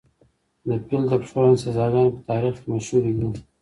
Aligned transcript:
د 0.67 0.69
پیل 0.87 1.03
تر 1.09 1.19
پښو 1.23 1.39
لاندې 1.43 1.61
سزاګانې 1.65 2.13
په 2.15 2.21
تاریخ 2.29 2.55
کې 2.61 2.67
مشهورې 2.73 3.11
دي. 3.19 3.29